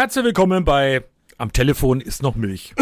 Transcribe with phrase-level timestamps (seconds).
[0.00, 1.04] Herzlich willkommen bei
[1.36, 2.74] Am Telefon ist noch Milch.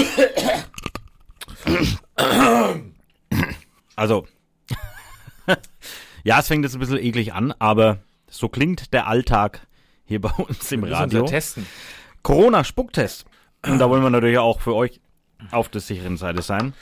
[3.97, 4.29] Also,
[6.23, 7.99] ja, es fängt jetzt ein bisschen eklig an, aber
[8.31, 9.67] so klingt der Alltag
[10.05, 11.25] hier bei uns im Wir Radio.
[11.25, 11.67] da testen.
[12.23, 13.25] Corona-Spucktest.
[13.67, 15.01] Und da wollen wir natürlich auch für euch
[15.51, 16.75] auf der sicheren Seite sein.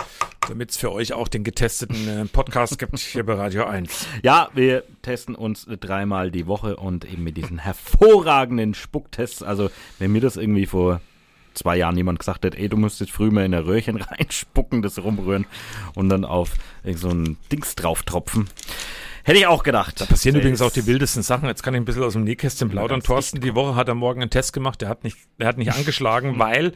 [0.48, 4.06] Damit es für euch auch den getesteten äh, Podcast gibt hier bei Radio 1.
[4.22, 9.42] Ja, wir testen uns dreimal die Woche und eben mit diesen hervorragenden Spucktests.
[9.42, 11.00] Also, wenn mir das irgendwie vor
[11.54, 14.82] zwei Jahren jemand gesagt hat, ey, du musst jetzt früh mal in ein Röhrchen reinspucken,
[14.82, 15.46] das rumrühren
[15.94, 16.52] und dann auf
[16.94, 18.48] so ein Dings drauf tropfen.
[19.26, 20.00] Hätte ich auch gedacht.
[20.00, 21.48] Da passieren übrigens auch die wildesten Sachen.
[21.48, 23.00] Jetzt kann ich ein bisschen aus dem Nähkästchen plaudern.
[23.00, 24.80] Thorsten, die Woche hat am Morgen einen Test gemacht.
[24.82, 26.74] Der hat nicht, der hat nicht angeschlagen, weil,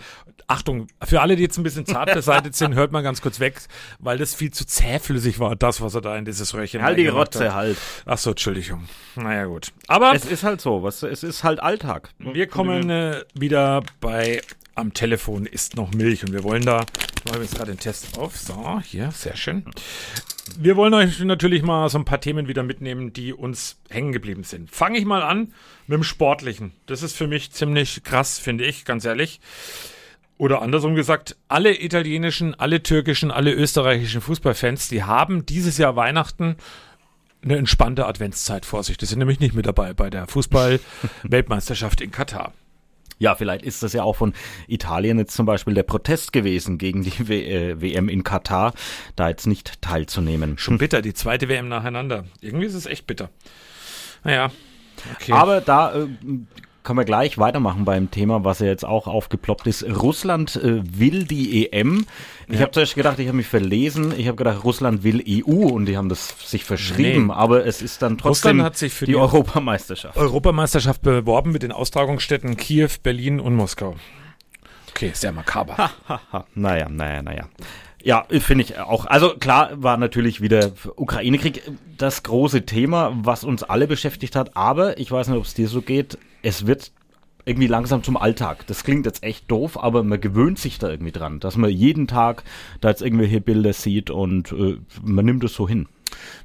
[0.48, 3.60] Achtung, für alle, die jetzt ein bisschen zart beseitigt sind, hört mal ganz kurz weg,
[4.00, 7.06] weil das viel zu zähflüssig war, das, was er da in dieses Röhrchen Halt die
[7.06, 7.54] Rotze hat.
[7.54, 7.78] halt.
[8.04, 8.88] Ach so, Entschuldigung.
[9.14, 9.68] Naja, gut.
[9.86, 12.10] Aber Es ist halt so, was, es ist halt Alltag.
[12.18, 14.40] wir kommen äh, wieder bei
[14.80, 16.84] am Telefon ist noch Milch und wir wollen da,
[17.24, 19.64] ich mache jetzt gerade den Test auf, so, hier, sehr schön.
[20.58, 24.42] Wir wollen euch natürlich mal so ein paar Themen wieder mitnehmen, die uns hängen geblieben
[24.42, 24.70] sind.
[24.70, 25.52] Fange ich mal an
[25.86, 26.72] mit dem Sportlichen.
[26.86, 29.40] Das ist für mich ziemlich krass, finde ich, ganz ehrlich.
[30.38, 36.56] Oder andersrum gesagt, alle italienischen, alle türkischen, alle österreichischen Fußballfans, die haben dieses Jahr Weihnachten
[37.42, 38.96] eine entspannte Adventszeit vor sich.
[38.96, 42.52] Die sind nämlich nicht mit dabei bei der Fußball-Weltmeisterschaft in Katar.
[43.20, 44.32] Ja, vielleicht ist das ja auch von
[44.66, 48.72] Italien jetzt zum Beispiel der Protest gewesen gegen die w äh, WM in Katar,
[49.14, 50.56] da jetzt nicht teilzunehmen.
[50.56, 52.24] Schon bitter, die zweite WM nacheinander.
[52.40, 53.28] Irgendwie ist es echt bitter.
[54.24, 54.50] Naja,
[55.14, 55.32] okay.
[55.32, 56.08] Aber da äh,
[56.90, 59.84] können wir gleich weitermachen beim Thema, was ja jetzt auch aufgeploppt ist.
[59.84, 62.04] Russland äh, will die EM.
[62.48, 64.12] Ich habe zuerst gedacht, ich habe mich verlesen.
[64.18, 67.28] Ich habe gedacht, Russland will EU und die haben das sich verschrieben.
[67.28, 67.32] Nee.
[67.32, 70.16] Aber es ist dann trotzdem Russland hat sich für die die- Europameisterschaft.
[70.16, 73.94] Europameisterschaft beworben mit den Austragungsstätten Kiew, Berlin und Moskau.
[74.90, 75.76] Okay, sehr makaber.
[76.08, 77.44] Haha, naja, naja, naja.
[78.02, 79.06] Ja, finde ich auch.
[79.06, 81.62] Also klar war natürlich wieder Ukraine-Krieg
[81.96, 84.56] das große Thema, was uns alle beschäftigt hat.
[84.56, 86.18] Aber ich weiß nicht, ob es dir so geht.
[86.42, 86.92] Es wird
[87.44, 88.66] irgendwie langsam zum Alltag.
[88.66, 92.06] Das klingt jetzt echt doof, aber man gewöhnt sich da irgendwie dran, dass man jeden
[92.06, 92.44] Tag
[92.80, 95.88] da jetzt irgendwelche Bilder sieht und äh, man nimmt es so hin.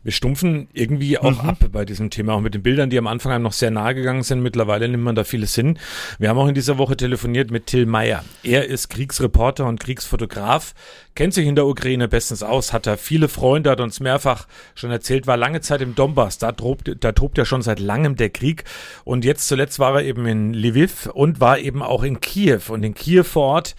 [0.04, 3.32] Wir stumpfen irgendwie auch ab bei diesem Thema, auch mit den Bildern, die am Anfang
[3.32, 4.42] einem noch sehr nahe gegangen sind.
[4.42, 5.80] Mittlerweile nimmt man da vieles hin.
[6.20, 8.24] Wir haben auch in dieser Woche telefoniert mit Till Meyer.
[8.44, 10.74] Er ist Kriegsreporter und Kriegsfotograf,
[11.16, 14.92] kennt sich in der Ukraine bestens aus, hat da viele Freunde, hat uns mehrfach schon
[14.92, 18.30] erzählt, war lange Zeit im Donbass, da tobt, da tobt ja schon seit langem der
[18.30, 18.64] Krieg.
[19.06, 22.62] Und jetzt zuletzt war er eben in Lviv und war eben auch in Kiew.
[22.70, 23.76] Und in Kiew vor Ort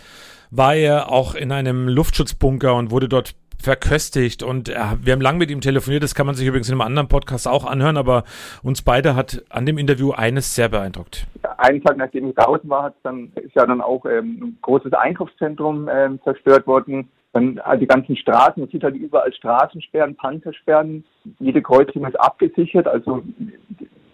[0.51, 3.35] war er auch in einem Luftschutzbunker und wurde dort
[3.67, 6.75] verköstigt und äh, wir haben lange mit ihm telefoniert, das kann man sich übrigens in
[6.75, 8.23] einem anderen Podcast auch anhören, aber
[8.63, 11.27] uns beide hat an dem Interview eines sehr beeindruckt.
[11.59, 15.91] einen Tag nachdem ich draußen war, dann, ist ja dann auch ähm, ein großes Einkaufszentrum
[15.93, 17.09] ähm, zerstört worden.
[17.33, 21.05] Dann halt die ganzen Straßen, man sieht halt überall Straßensperren, Panzersperren.
[21.41, 22.87] Jede Kreuzung ist abgesichert.
[22.87, 23.25] Also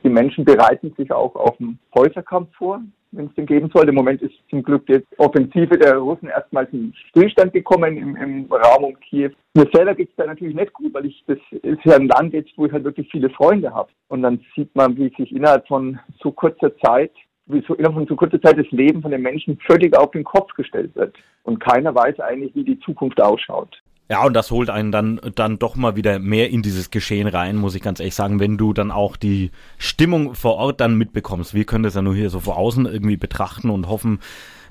[0.05, 2.83] die Menschen bereiten sich auch auf einen Häuserkampf vor,
[3.13, 3.89] wenn es den geben soll.
[3.89, 8.47] Im Moment ist zum Glück die Offensive der Russen erstmal zum Stillstand gekommen im, im
[8.51, 9.31] Raum um Kiew.
[9.55, 12.53] Mir selber geht's da natürlich nicht gut, weil ich das ist ja ein Land jetzt,
[12.57, 13.91] wo ich halt wirklich viele Freunde habe.
[14.09, 17.13] Und dann sieht man, wie sich innerhalb von so kurzer Zeit
[17.47, 20.25] wie so innerhalb von so kurzer Zeit das Leben von den Menschen völlig auf den
[20.25, 21.17] Kopf gestellt wird.
[21.43, 23.82] Und keiner weiß eigentlich, wie die Zukunft ausschaut.
[24.13, 27.57] Ja, und das holt einen dann, dann doch mal wieder mehr in dieses Geschehen rein,
[27.57, 31.55] muss ich ganz ehrlich sagen, wenn du dann auch die Stimmung vor Ort dann mitbekommst.
[31.55, 34.21] Wir können das ja nur hier so vor außen irgendwie betrachten und hoffen,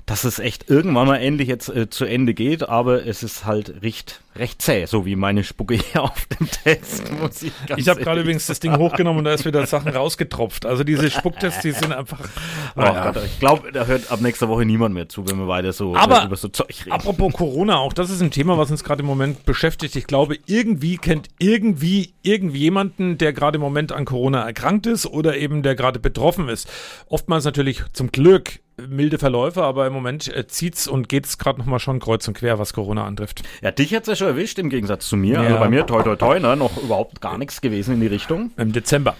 [0.06, 3.82] dass es echt irgendwann mal endlich jetzt äh, zu Ende geht, aber es ist halt
[3.82, 7.88] recht, recht zäh, so wie meine Spucke hier auf dem Test, muss ich ganz Ich
[7.88, 10.66] habe gerade übrigens das Ding hochgenommen und da ist wieder Sachen rausgetropft.
[10.66, 12.18] Also diese Spucktests, die sind einfach.
[12.74, 13.10] Oh Naja.
[13.10, 15.94] Gott, ich glaube, da hört ab nächster Woche niemand mehr zu, wenn wir weiter so
[15.94, 16.92] Aber über so Zeug reden.
[16.92, 19.94] Apropos Corona, auch das ist ein Thema, was uns gerade im Moment beschäftigt.
[19.96, 25.36] Ich glaube, irgendwie kennt irgendwie irgendjemanden, der gerade im Moment an Corona erkrankt ist oder
[25.36, 26.66] eben der gerade betroffen ist.
[27.08, 31.66] Oftmals natürlich zum Glück milde Verläufe, aber im Moment äh, zieht's und geht's gerade noch
[31.66, 33.42] mal schon kreuz und quer, was Corona antrifft.
[33.62, 35.34] Ja, dich hat's ja schon erwischt im Gegensatz zu mir.
[35.34, 35.42] Ja.
[35.42, 38.50] Also bei mir toi toi toi, ne, noch überhaupt gar nichts gewesen in die Richtung.
[38.56, 39.16] Im Dezember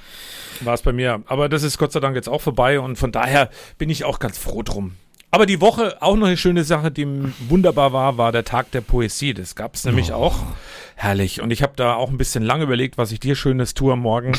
[0.60, 1.22] war es bei mir.
[1.26, 4.18] Aber das ist Gott sei Dank jetzt auch vorbei und von daher bin ich auch
[4.18, 4.96] ganz froh drum.
[5.34, 7.06] Aber die Woche, auch noch eine schöne Sache, die
[7.48, 9.32] wunderbar war, war der Tag der Poesie.
[9.32, 10.36] Das gab es nämlich auch.
[10.94, 11.40] Herrlich.
[11.40, 14.00] Und ich habe da auch ein bisschen lang überlegt, was ich dir Schönes tue am
[14.00, 14.32] Morgen.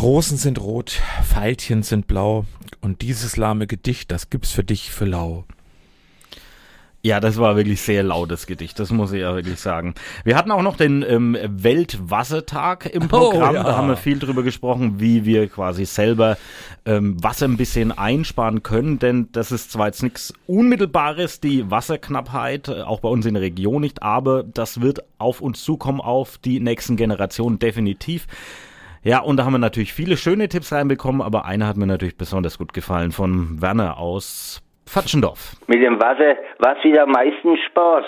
[0.00, 2.44] Rosen sind rot, Veilchen sind blau
[2.80, 5.44] und dieses lahme Gedicht, das gibt's für dich für lau.
[7.00, 9.94] Ja, das war wirklich sehr lautes Gedicht, das muss ich ja wirklich sagen.
[10.24, 13.50] Wir hatten auch noch den ähm, Weltwassertag im oh, Programm.
[13.50, 13.62] Oh, ja.
[13.62, 16.38] Da haben wir viel drüber gesprochen, wie wir quasi selber
[16.86, 22.68] ähm, Wasser ein bisschen einsparen können, denn das ist zwar jetzt nichts Unmittelbares, die Wasserknappheit,
[22.68, 26.38] äh, auch bei uns in der Region nicht, aber das wird auf uns zukommen, auf
[26.38, 28.26] die nächsten Generationen definitiv.
[29.04, 32.16] Ja, und da haben wir natürlich viele schöne Tipps reinbekommen, aber einer hat mir natürlich
[32.16, 35.56] besonders gut gefallen von Werner aus Fatschendorf.
[35.66, 38.04] Mit dem Wasser, was wieder am meisten Spaß,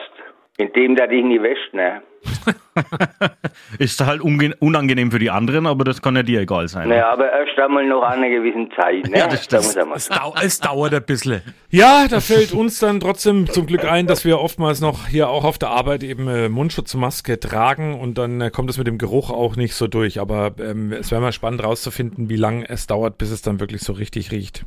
[0.59, 2.03] indem da dich nie wäscht, ne?
[3.79, 6.89] ist halt unangenehm für die anderen, aber das kann ja dir egal sein.
[6.89, 9.09] Naja, aber erst einmal noch an einer gewissen Zeit.
[9.09, 9.17] Ne?
[9.17, 9.77] Ja, das stimmt.
[9.95, 11.43] Es, dau es dauert ein bisschen.
[11.71, 15.45] Ja, da fällt uns dann trotzdem zum Glück ein, dass wir oftmals noch hier auch
[15.45, 19.31] auf der Arbeit eben äh, Mundschutzmaske tragen und dann äh, kommt es mit dem Geruch
[19.31, 20.21] auch nicht so durch.
[20.21, 23.83] Aber ähm, es wäre mal spannend rauszufinden, wie lange es dauert, bis es dann wirklich
[23.83, 24.67] so richtig riecht.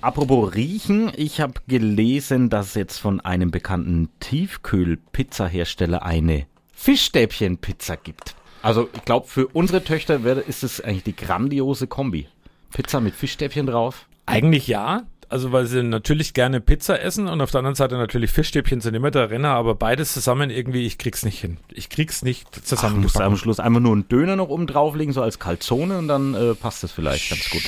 [0.00, 8.34] Apropos riechen, ich habe gelesen, dass es jetzt von einem bekannten Tiefkühl-Pizza-Hersteller eine Fischstäbchen-Pizza gibt.
[8.62, 12.26] Also ich glaube, für unsere Töchter wär, ist es eigentlich die grandiose Kombi.
[12.72, 14.06] Pizza mit Fischstäbchen drauf.
[14.26, 15.04] Eigentlich ja.
[15.28, 18.94] Also weil sie natürlich gerne Pizza essen und auf der anderen Seite natürlich Fischstäbchen sind
[18.94, 21.56] immer der Renner, aber beides zusammen irgendwie, ich krieg's nicht hin.
[21.72, 22.96] Ich krieg's nicht zusammen.
[22.98, 26.06] Ach, musst am Schluss einfach nur einen Döner noch oben drauflegen, so als Calzone und
[26.06, 27.62] dann äh, passt das vielleicht ganz gut.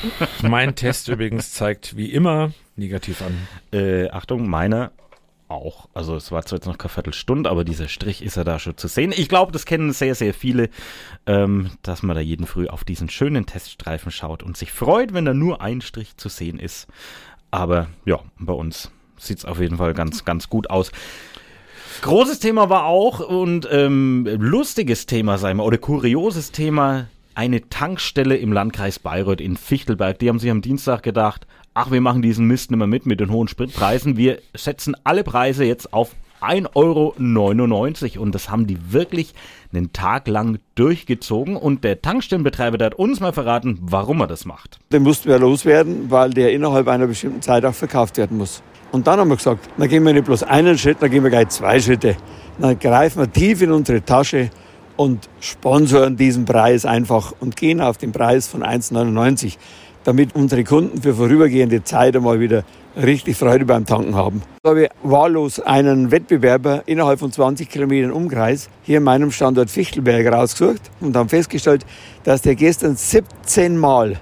[0.42, 3.48] mein Test übrigens zeigt wie immer negativ an.
[3.72, 4.92] Äh, Achtung, meiner
[5.48, 5.88] auch.
[5.94, 8.76] Also es war zwar jetzt noch keine Viertelstunde, aber dieser Strich ist ja da schon
[8.76, 9.12] zu sehen.
[9.16, 10.70] Ich glaube, das kennen sehr, sehr viele,
[11.26, 15.24] ähm, dass man da jeden Früh auf diesen schönen Teststreifen schaut und sich freut, wenn
[15.24, 16.88] da nur ein Strich zu sehen ist.
[17.50, 20.92] Aber ja, bei uns sieht es auf jeden Fall ganz, ganz gut aus.
[22.02, 28.36] Großes Thema war auch und ähm, lustiges Thema, sei mal, oder kurioses Thema, eine Tankstelle
[28.36, 30.18] im Landkreis Bayreuth in Fichtelberg.
[30.18, 33.20] Die haben sich am Dienstag gedacht, ach, wir machen diesen Mist nicht mehr mit mit
[33.20, 34.16] den hohen Spritpreisen.
[34.16, 36.74] Wir setzen alle Preise jetzt auf 1,99
[38.14, 39.34] Euro und das haben die wirklich
[39.72, 44.46] einen Tag lang durchgezogen und der Tankstellenbetreiber, der hat uns mal verraten, warum er das
[44.46, 44.78] macht.
[44.90, 48.62] Den mussten wir loswerden, weil der innerhalb einer bestimmten Zeit auch verkauft werden muss.
[48.92, 51.30] Und dann haben wir gesagt, dann gehen wir nicht bloß einen Schritt, dann gehen wir
[51.30, 52.16] gleich zwei Schritte.
[52.58, 54.48] Dann greifen wir tief in unsere Tasche
[54.96, 59.56] und sponsoren diesen Preis einfach und gehen auf den Preis von 1,99
[60.06, 62.62] damit unsere Kunden für vorübergehende Zeit einmal wieder
[62.96, 64.40] richtig Freude beim Tanken haben.
[64.62, 69.68] Da habe ich wahllos einen Wettbewerber innerhalb von 20 Kilometern Umkreis hier in meinem Standort
[69.68, 71.84] Fichtelberg rausgesucht und haben festgestellt,
[72.22, 74.20] dass der gestern 17 Mal,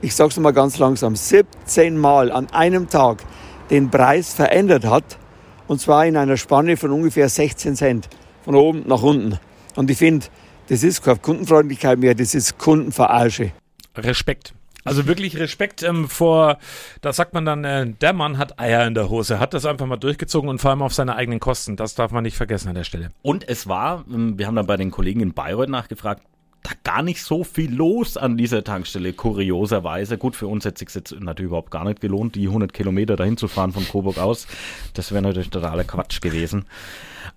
[0.00, 3.22] ich sage es mal ganz langsam, 17 Mal an einem Tag
[3.68, 5.18] den Preis verändert hat
[5.66, 8.08] und zwar in einer Spanne von ungefähr 16 Cent
[8.42, 9.38] von oben nach unten.
[9.76, 10.26] Und ich finde,
[10.68, 13.52] das ist keine Kundenfreundlichkeit mehr, das ist Kundenverarsche.
[13.96, 14.52] Respekt.
[14.84, 16.58] Also wirklich Respekt ähm, vor,
[17.00, 19.86] da sagt man dann, äh, der Mann hat Eier in der Hose, hat das einfach
[19.86, 21.74] mal durchgezogen und vor allem auf seine eigenen Kosten.
[21.74, 23.10] Das darf man nicht vergessen an der Stelle.
[23.22, 26.22] Und es war, ähm, wir haben dann bei den Kollegen in Bayreuth nachgefragt,
[26.66, 30.18] da gar nicht so viel los an dieser Tankstelle, kurioserweise.
[30.18, 33.14] Gut, für uns hätte es sich jetzt natürlich überhaupt gar nicht gelohnt, die 100 Kilometer
[33.14, 34.48] dahin zu fahren von Coburg aus.
[34.94, 36.64] Das wäre natürlich totaler Quatsch gewesen.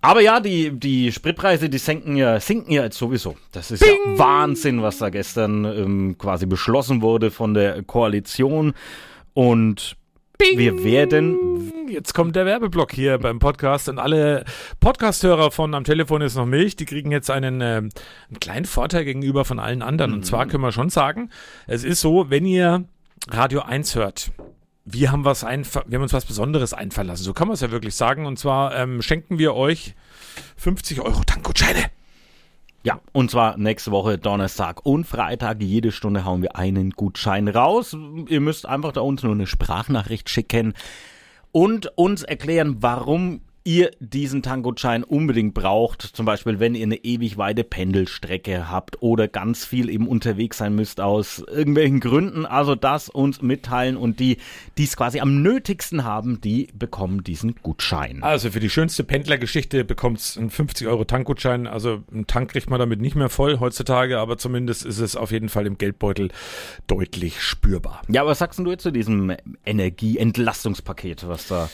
[0.02, 3.36] Aber ja, die, die Spritpreise, die senken ja, sinken ja jetzt sowieso.
[3.52, 4.14] Das ist Bing!
[4.14, 8.74] ja Wahnsinn, was da gestern ähm, quasi beschlossen wurde von der Koalition.
[9.36, 9.96] Und
[10.40, 10.58] Bing.
[10.58, 11.90] wir werden.
[11.90, 14.46] Jetzt kommt der Werbeblock hier beim Podcast und alle
[14.80, 19.04] Podcasthörer von Am Telefon ist noch Milch, die kriegen jetzt einen, äh, einen kleinen Vorteil
[19.04, 20.12] gegenüber von allen anderen.
[20.12, 20.18] Mhm.
[20.18, 21.30] Und zwar können wir schon sagen,
[21.68, 22.86] es ist so, wenn ihr
[23.30, 24.32] Radio 1 hört,
[24.86, 27.24] wir haben was einfach, wir haben uns was Besonderes einfallen lassen.
[27.24, 28.26] So kann man es ja wirklich sagen.
[28.26, 29.94] Und zwar ähm, schenken wir euch
[30.56, 31.92] 50 Euro Tankgutscheine.
[32.84, 35.62] Ja, und zwar nächste Woche Donnerstag und Freitag.
[35.62, 37.96] Jede Stunde hauen wir einen Gutschein raus.
[38.28, 40.74] Ihr müsst einfach da uns nur eine Sprachnachricht schicken
[41.52, 47.38] und uns erklären, warum ihr diesen Tankgutschein unbedingt braucht, zum Beispiel wenn ihr eine ewig
[47.38, 53.10] weite Pendelstrecke habt oder ganz viel eben unterwegs sein müsst aus irgendwelchen Gründen, also das
[53.10, 54.38] uns mitteilen und die,
[54.80, 58.24] die es quasi am nötigsten haben, die bekommen diesen Gutschein.
[58.24, 62.72] Also für die schönste Pendlergeschichte bekommt es einen 50 Euro Tankgutschein, also einen Tank kriegt
[62.72, 66.30] man damit nicht mehr voll heutzutage, aber zumindest ist es auf jeden Fall im Geldbeutel
[66.88, 68.02] deutlich spürbar.
[68.08, 69.32] Ja, was sagst du jetzt zu diesem
[69.64, 71.70] Energieentlastungspaket, was da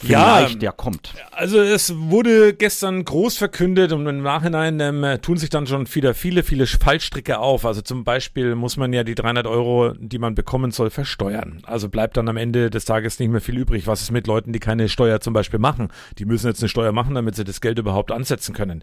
[0.00, 1.14] vielleicht ja, kommt.
[1.32, 6.14] Also es wurde gestern groß verkündet und im Nachhinein ähm, tun sich dann schon wieder
[6.14, 7.64] viele, viele Fallstricke auf.
[7.64, 11.62] Also zum Beispiel muss man ja die 300 Euro, die man bekommen soll, versteuern.
[11.64, 13.86] Also bleibt dann am Ende des Tages nicht mehr viel übrig.
[13.86, 15.88] Was ist mit Leuten, die keine Steuer zum Beispiel machen?
[16.18, 18.82] Die müssen jetzt eine Steuer machen, damit sie das Geld überhaupt ansetzen können.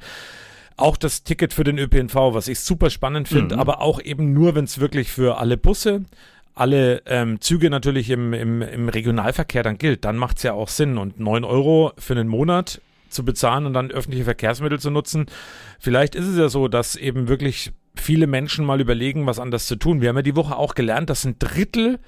[0.75, 3.61] Auch das Ticket für den ÖPNV, was ich super spannend finde, mhm.
[3.61, 6.03] aber auch eben nur, wenn es wirklich für alle Busse,
[6.55, 10.67] alle ähm, Züge natürlich im, im, im Regionalverkehr dann gilt, dann macht es ja auch
[10.67, 10.97] Sinn.
[10.97, 15.27] Und 9 Euro für einen Monat zu bezahlen und dann öffentliche Verkehrsmittel zu nutzen.
[15.79, 19.75] Vielleicht ist es ja so, dass eben wirklich viele Menschen mal überlegen, was anders zu
[19.75, 20.01] tun.
[20.01, 21.99] Wir haben ja die Woche auch gelernt, dass ein Drittel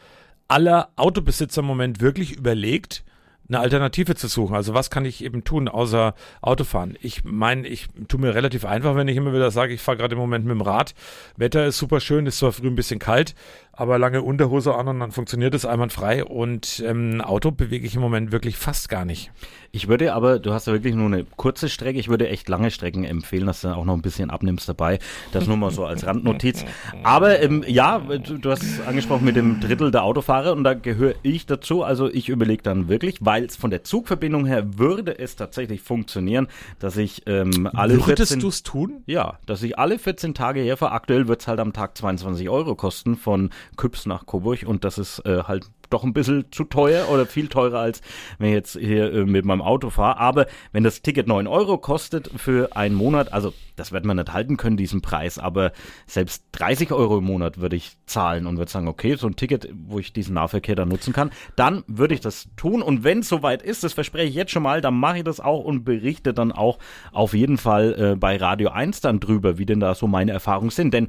[0.48, 3.04] aller Autobesitzer im Moment wirklich überlegt,
[3.48, 4.56] eine Alternative zu suchen.
[4.56, 6.98] Also was kann ich eben tun, außer Autofahren?
[7.02, 10.14] Ich meine, ich tue mir relativ einfach, wenn ich immer wieder sage, ich fahre gerade
[10.14, 10.96] im Moment mit dem Rad.
[11.38, 13.36] Wetter ist super schön, ist zwar früh ein bisschen kalt,
[13.78, 18.02] aber lange Unterhose an und dann funktioniert es einwandfrei und ähm, Auto bewege ich im
[18.02, 19.32] Moment wirklich fast gar nicht.
[19.72, 22.72] Ich würde aber, du hast ja wirklich nur eine kurze Strecke, ich würde echt lange
[22.72, 25.00] Strecken empfehlen, dass du auch noch ein bisschen abnimmst dabei.
[25.34, 26.64] Das nur mal so als Randnotiz.
[27.04, 30.76] Aber ähm, ja, du, du hast es angesprochen mit dem Drittel der Autofahrer und da
[30.76, 31.84] gehöre ich dazu.
[31.84, 36.48] Also ich überlege dann wirklich, weil es von der Zugverbindung her würde es tatsächlich funktionieren,
[36.80, 39.04] dass ich ähm, alle Würdest 14, du es tun?
[39.08, 40.94] ja, dass ich alle 14 Tage herfahre.
[40.94, 44.98] Aktuell wird es halt am Tag 22 Euro kosten von Küps nach Coburg und das
[44.98, 48.02] ist äh, halt doch ein bisschen zu teuer oder viel teurer, als
[48.38, 50.20] wenn ich jetzt hier äh, mit meinem Auto fahre.
[50.20, 54.32] Aber wenn das Ticket 9 Euro kostet für einen Monat, also das wird man nicht
[54.32, 55.72] halten können, diesen Preis, aber
[56.08, 59.70] selbst 30 Euro im Monat würde ich zahlen und würde sagen, okay, so ein Ticket,
[59.74, 62.82] wo ich diesen Nahverkehr dann nutzen kann, dann würde ich das tun.
[62.82, 65.40] Und wenn es soweit ist, das verspreche ich jetzt schon mal, dann mache ich das
[65.40, 66.80] auch und berichte dann auch
[67.12, 70.70] auf jeden Fall äh, bei Radio 1 dann drüber, wie denn da so meine Erfahrungen
[70.70, 70.94] sind.
[70.94, 71.08] Denn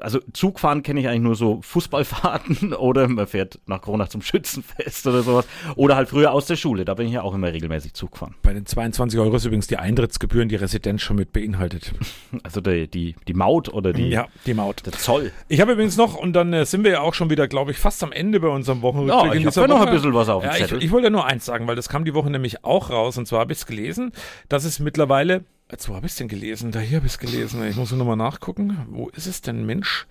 [0.00, 5.06] also Zugfahren kenne ich eigentlich nur so Fußballfahrten oder man fährt nach Kronach zum Schützenfest
[5.06, 5.46] oder sowas.
[5.76, 8.34] Oder halt früher aus der Schule, da bin ich ja auch immer regelmäßig Zug gefahren.
[8.42, 11.92] Bei den 22 Euro ist übrigens die Eintrittsgebühren, die Residenz schon mit beinhaltet.
[12.42, 14.84] Also die, die, die Maut oder die, ja, die Maut.
[14.84, 15.32] der Zoll.
[15.48, 17.78] Ich habe übrigens noch, und dann äh, sind wir ja auch schon wieder, glaube ich,
[17.78, 19.24] fast am Ende bei unserem Wochenrückblick.
[19.24, 20.82] Ja, ich in hab dieser ja noch ein bisschen was auf dem ja, ich, Zettel.
[20.82, 23.40] ich wollte nur eins sagen, weil das kam die Woche nämlich auch raus, und zwar
[23.40, 24.12] habe ich es gelesen,
[24.48, 26.70] dass es mittlerweile, jetzt wo habe ich es denn gelesen?
[26.70, 28.86] Da hier habe ich es gelesen, ich muss nur nochmal nachgucken.
[28.90, 30.06] Wo ist es denn, Mensch?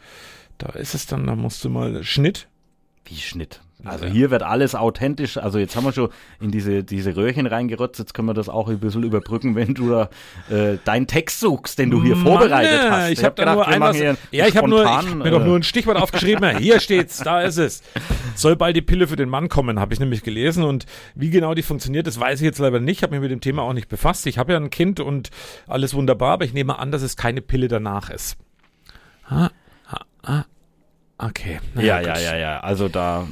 [0.58, 2.50] Da ist es dann, da musst du mal Schnitt.
[3.06, 3.62] Wie Schnitt.
[3.86, 4.12] Also Ja.
[4.12, 5.38] hier wird alles authentisch.
[5.38, 8.00] Also jetzt haben wir schon in diese, diese Röhrchen reingerotzt.
[8.00, 10.10] Jetzt können wir das auch ein bisschen überbrücken, wenn du da
[10.50, 13.12] äh, deinen Text suchst, den du hier Mann, vorbereitet hast.
[13.12, 15.16] Ich habe da nur wir ein machen was, hier Ja, ich habe nur, ich hab
[15.16, 16.58] mir doch äh, nur ein Stichwort aufgeschrieben.
[16.60, 17.84] Hier steht's, da ist es.
[18.36, 20.64] Soll bald die Pille für den Mann kommen, habe ich nämlich gelesen.
[20.64, 23.04] Und wie genau die funktioniert, das weiß ich jetzt leider nicht.
[23.04, 24.26] Habe mich mit dem Thema auch nicht befasst.
[24.28, 25.30] Ich habe ja ein Kind und
[25.68, 28.38] alles wunderbar, aber ich nehme an, dass es keine Pille danach ist.
[29.28, 29.50] Ah,
[29.88, 30.46] ah, ah.
[31.25, 31.60] Okay.
[31.75, 32.60] Ja, ja, ja, ja.
[32.60, 33.27] Also da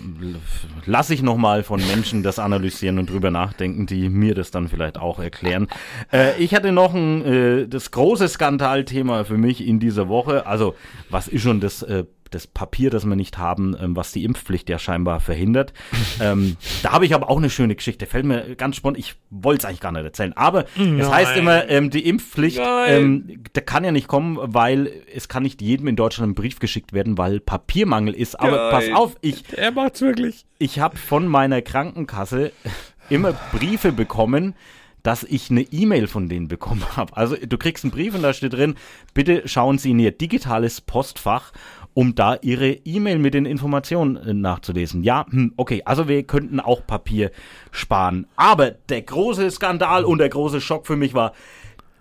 [0.85, 4.97] lasse ich nochmal von Menschen das analysieren und drüber nachdenken, die mir das dann vielleicht
[4.97, 5.67] auch erklären.
[6.11, 10.45] Äh, ich hatte noch ein, äh, das große Skandalthema für mich in dieser Woche.
[10.45, 10.75] Also,
[11.09, 14.69] was ist schon das, äh, das Papier, das wir nicht haben, ähm, was die Impfpflicht
[14.69, 15.73] ja scheinbar verhindert.
[16.21, 18.05] ähm, da habe ich aber auch eine schöne Geschichte.
[18.05, 20.33] Fällt mir ganz spontan, ich wollte es eigentlich gar nicht erzählen.
[20.35, 22.89] Aber es heißt immer, ähm, die Impfpflicht, Nein.
[22.89, 26.59] ähm, der kann ja nicht kommen, weil es kann nicht jedem in Deutschland ein Brief
[26.59, 28.39] geschickt werden, weil Papiermangel ist.
[28.39, 28.95] Aber pass Geil.
[28.95, 30.45] auf, ich, Er macht's wirklich.
[30.57, 32.51] ich habe von meiner Krankenkasse
[33.09, 34.55] immer Briefe bekommen,
[35.03, 37.15] dass ich eine E-Mail von denen bekommen habe.
[37.15, 38.75] Also du kriegst einen Brief und da steht drin,
[39.13, 41.51] bitte schauen Sie in Ihr digitales Postfach,
[41.93, 45.03] um da Ihre E-Mail mit den Informationen äh, nachzulesen.
[45.03, 47.31] Ja, hm, okay, also wir könnten auch Papier
[47.71, 48.27] sparen.
[48.35, 51.33] Aber der große Skandal und der große Schock für mich war,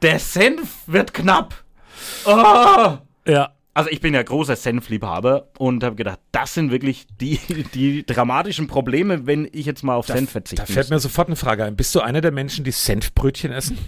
[0.03, 1.55] der Senf wird knapp.
[2.25, 2.99] Oh!
[3.27, 3.53] Ja.
[3.73, 7.39] Also ich bin ja großer Senfliebhaber und habe gedacht, das sind wirklich die,
[7.75, 10.91] die dramatischen Probleme, wenn ich jetzt mal auf Senf verzichten Da fällt muss.
[10.91, 11.77] mir sofort eine Frage ein.
[11.77, 13.79] Bist du einer der Menschen, die Senfbrötchen essen?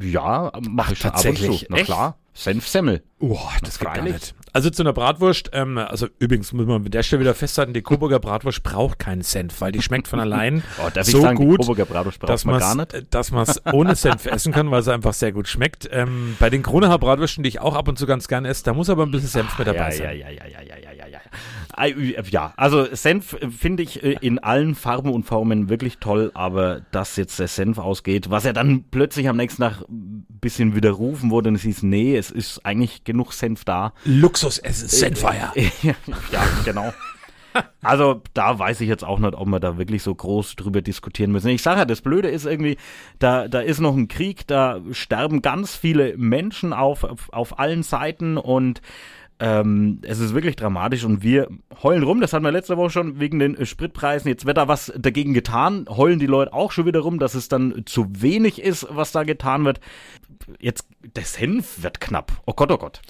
[0.00, 1.60] Ja, mache ich schon ab und tatsächlich?
[1.60, 1.66] zu.
[1.68, 1.86] Na Echt?
[1.86, 3.02] klar, Senfsemmel.
[3.18, 4.34] Oh, das geht gar nicht.
[4.54, 7.80] Also zu einer Bratwurst, ähm, also übrigens muss man mit der Stelle wieder festhalten, die
[7.80, 11.62] Coburger Bratwurst braucht keinen Senf, weil die schmeckt von allein Oh, so sagen, gut, die
[11.62, 12.28] Coburger Bratwurst braucht
[13.10, 15.88] dass man es ohne Senf essen kann, weil sie einfach sehr gut schmeckt.
[15.90, 18.74] Ähm, bei den Kroneher Bratwürsten, die ich auch ab und zu ganz gern esse, da
[18.74, 20.18] muss aber ein bisschen Senf mit dabei sein.
[20.18, 20.91] ja, ja, ja, ja, ja, ja, ja.
[21.74, 21.94] Ei,
[22.30, 26.80] Ja, also Senf äh, finde ich äh, in allen Farben und Formen wirklich toll, aber
[26.92, 31.30] dass jetzt der Senf ausgeht, was ja dann plötzlich am nächsten Tag ein bisschen widerrufen
[31.30, 33.92] wurde und es hieß, nee, es ist eigentlich genug Senf da.
[34.04, 35.52] Luxusessen, Senfeier.
[35.82, 35.94] ja,
[36.64, 36.92] genau.
[37.82, 41.32] Also da weiß ich jetzt auch nicht, ob wir da wirklich so groß drüber diskutieren
[41.32, 41.48] müssen.
[41.48, 42.76] Ich sage ja, das Blöde ist irgendwie,
[43.18, 47.82] da, da ist noch ein Krieg, da sterben ganz viele Menschen auf, auf, auf allen
[47.82, 48.80] Seiten und
[49.42, 51.48] ähm, es ist wirklich dramatisch und wir
[51.82, 52.20] heulen rum.
[52.20, 54.28] Das hatten wir letzte Woche schon wegen den äh, Spritpreisen.
[54.28, 55.86] Jetzt wird da was dagegen getan.
[55.88, 59.24] Heulen die Leute auch schon wieder rum, dass es dann zu wenig ist, was da
[59.24, 59.80] getan wird.
[60.60, 62.40] Jetzt, der Senf wird knapp.
[62.46, 63.02] Oh Gott, oh Gott.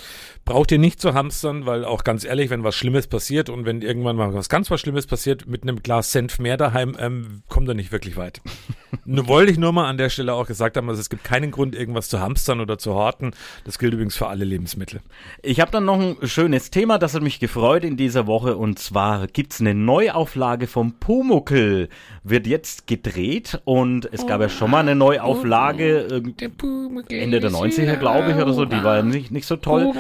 [0.47, 3.83] Braucht ihr nicht zu hamstern, weil auch ganz ehrlich, wenn was Schlimmes passiert und wenn
[3.83, 7.69] irgendwann mal was ganz was Schlimmes passiert, mit einem Glas Senf mehr daheim, ähm, kommt
[7.69, 8.41] er nicht wirklich weit.
[9.05, 11.51] nur wollte ich nur mal an der Stelle auch gesagt haben, also es gibt keinen
[11.51, 13.33] Grund, irgendwas zu hamstern oder zu horten.
[13.65, 15.01] Das gilt übrigens für alle Lebensmittel.
[15.43, 18.79] Ich habe dann noch ein schönes Thema, das hat mich gefreut in dieser Woche und
[18.79, 21.89] zwar gibt's eine Neuauflage vom Pumuckel.
[22.25, 26.23] Wird jetzt gedreht und es gab ja schon mal eine Neuauflage
[27.09, 28.65] Ende der 90er, glaube ich, oder so.
[28.65, 29.93] Die war nicht, nicht so toll.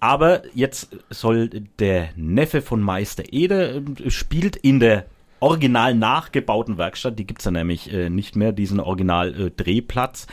[0.00, 5.06] Aber jetzt soll der Neffe von Meister Ede äh, spielt in der
[5.40, 7.18] original nachgebauten Werkstatt.
[7.18, 10.26] Die gibt's ja nämlich äh, nicht mehr, diesen Original-Drehplatz.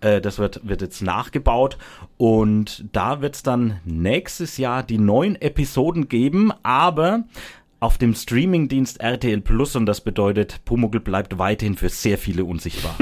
[0.00, 1.78] Äh, das wird, wird jetzt nachgebaut.
[2.16, 6.52] Und da wird's dann nächstes Jahr die neuen Episoden geben.
[6.62, 7.24] Aber
[7.80, 12.96] auf dem Streamingdienst RTL Plus und das bedeutet, Pumuckl bleibt weiterhin für sehr viele unsichtbar.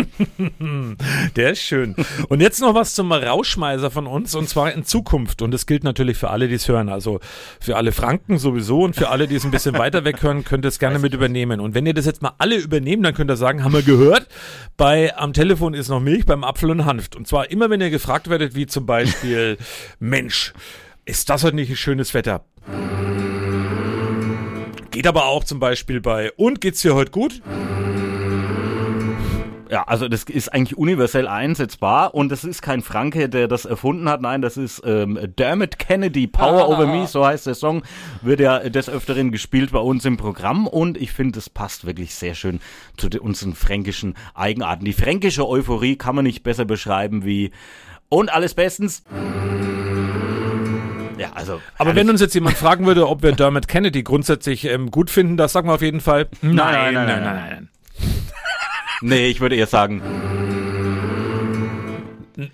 [1.36, 1.96] Der ist schön.
[2.28, 5.40] Und jetzt noch was zum Rauschmeißer von uns und zwar in Zukunft.
[5.40, 6.90] Und das gilt natürlich für alle, die es hören.
[6.90, 7.20] Also
[7.58, 10.66] für alle Franken sowieso und für alle, die es ein bisschen weiter weg hören, könnt
[10.66, 11.60] ihr es gerne mit übernehmen.
[11.60, 14.28] Und wenn ihr das jetzt mal alle übernehmen, dann könnt ihr sagen, haben wir gehört,
[14.76, 17.16] bei am Telefon ist noch Milch, beim Apfel und Hanft.
[17.16, 19.56] Und zwar immer, wenn ihr gefragt werdet, wie zum Beispiel,
[20.00, 20.52] Mensch,
[21.06, 22.44] ist das heute nicht ein schönes Wetter?
[24.96, 27.42] Geht aber auch zum Beispiel bei Und geht's dir heute gut?
[29.70, 34.08] Ja, also das ist eigentlich universell einsetzbar und das ist kein Franke, der das erfunden
[34.08, 34.22] hat.
[34.22, 36.68] Nein, das ist ähm, Dermot Kennedy, Power ah.
[36.68, 37.82] Over Me, so heißt der Song,
[38.22, 42.14] wird ja des Öfteren gespielt bei uns im Programm und ich finde, es passt wirklich
[42.14, 42.60] sehr schön
[42.96, 44.86] zu unseren fränkischen Eigenarten.
[44.86, 47.50] Die fränkische Euphorie kann man nicht besser beschreiben wie
[48.08, 49.02] und alles bestens.
[51.18, 51.60] Ja, also.
[51.78, 55.36] Aber wenn uns jetzt jemand fragen würde, ob wir Dermot Kennedy grundsätzlich ähm, gut finden,
[55.36, 56.28] das sagen wir auf jeden Fall.
[56.42, 57.22] Nein, nein, nein, nein, nein.
[57.22, 57.68] nein, nein.
[59.00, 60.02] nee, ich würde eher sagen.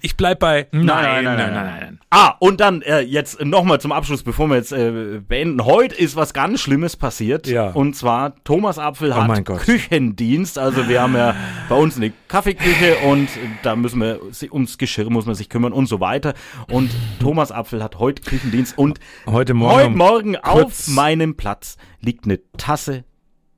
[0.01, 1.77] Ich bleib bei nein, nein, nein, nein, nein.
[1.81, 2.01] nein.
[2.11, 5.65] Ah, und dann äh, jetzt nochmal zum Abschluss, bevor wir jetzt äh, beenden.
[5.65, 7.47] Heute ist was ganz Schlimmes passiert.
[7.47, 7.71] Ja.
[7.71, 10.59] Und zwar, Thomas Apfel oh hat Küchendienst.
[10.59, 11.35] Also wir haben ja
[11.69, 13.29] bei uns eine Kaffeeküche und
[13.63, 14.21] da müssen wir,
[14.53, 16.35] ums Geschirr muss man sich kümmern und so weiter.
[16.71, 22.25] Und Thomas Apfel hat heute Küchendienst und heute Morgen, heute Morgen auf meinem Platz liegt
[22.25, 23.05] eine Tasse,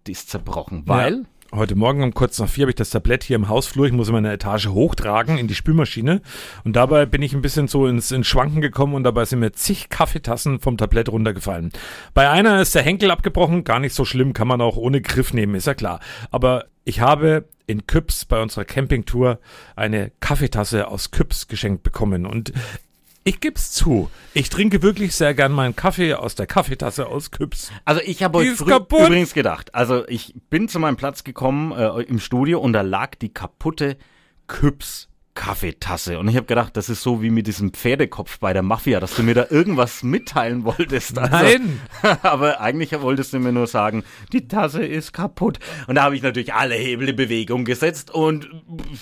[0.07, 1.14] die ist zerbrochen, weil...
[1.14, 3.87] Ja heute Morgen um kurz nach vier habe ich das Tablett hier im Hausflur.
[3.87, 6.21] Ich muss immer eine Etage hochtragen in die Spülmaschine.
[6.65, 9.53] Und dabei bin ich ein bisschen so ins, ins Schwanken gekommen und dabei sind mir
[9.53, 11.73] zig Kaffeetassen vom Tablett runtergefallen.
[12.13, 13.65] Bei einer ist der Henkel abgebrochen.
[13.65, 16.01] Gar nicht so schlimm, kann man auch ohne Griff nehmen, ist ja klar.
[16.31, 19.39] Aber ich habe in Küps bei unserer Campingtour
[19.75, 22.27] eine Kaffeetasse aus Küps geschenkt bekommen.
[22.27, 22.53] Und
[23.25, 24.11] ich geb's zu.
[24.35, 27.73] Ich trinke wirklich sehr gern meinen Kaffee aus der Kaffeetasse aus Küps.
[27.85, 29.07] Also ich habe heute früh kaputt.
[29.07, 33.15] übrigens gedacht, also ich bin zu meinem Platz gekommen äh, im Studio und da lag
[33.17, 33.97] die kaputte
[34.47, 36.19] Küps Kaffeetasse.
[36.19, 39.17] Und ich habe gedacht, das ist so wie mit diesem Pferdekopf bei der Mafia, dass
[39.17, 41.19] du mir da irgendwas mitteilen wolltest.
[41.19, 41.81] Also, Nein!
[42.23, 45.59] aber eigentlich wolltest du mir nur sagen, die Tasse ist kaputt.
[45.89, 48.49] Und da habe ich natürlich alle Hebel in Bewegung gesetzt und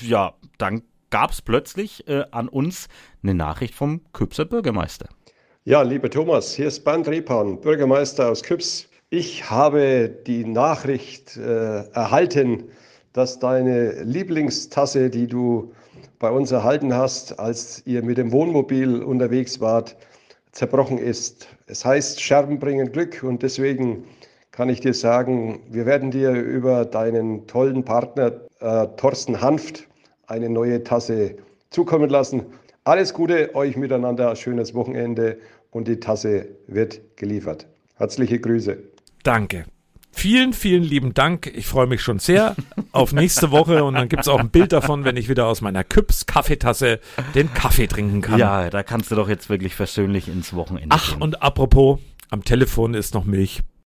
[0.01, 2.89] ja, dann gab es plötzlich äh, an uns
[3.23, 5.09] eine Nachricht vom Küpser Bürgermeister.
[5.65, 8.89] Ja, lieber Thomas, hier ist Bernd Repan, Bürgermeister aus Küps.
[9.11, 12.65] Ich habe die Nachricht äh, erhalten,
[13.13, 15.73] dass deine Lieblingstasse, die du
[16.19, 19.97] bei uns erhalten hast, als ihr mit dem Wohnmobil unterwegs wart,
[20.53, 21.47] zerbrochen ist.
[21.67, 24.05] Es heißt, Scherben bringen Glück und deswegen
[24.51, 29.89] kann ich dir sagen, wir werden dir über deinen tollen Partner äh, Thorsten Hanft
[30.33, 31.37] eine neue Tasse
[31.71, 32.47] zukommen lassen.
[32.85, 35.39] Alles Gute euch miteinander, schönes Wochenende
[35.71, 37.69] und die Tasse wird geliefert.
[37.97, 38.79] Herzliche Grüße.
[39.23, 39.67] Danke.
[40.11, 41.47] Vielen, vielen lieben Dank.
[41.47, 42.57] Ich freue mich schon sehr
[42.93, 45.61] auf nächste Woche und dann gibt es auch ein Bild davon, wenn ich wieder aus
[45.61, 47.01] meiner Küps Kaffeetasse
[47.35, 48.39] den Kaffee trinken kann.
[48.39, 51.23] Ja, da kannst du doch jetzt wirklich versöhnlich ins Wochenende Ach, gehen.
[51.23, 51.99] und apropos,
[52.31, 53.63] am Telefon ist noch Milch.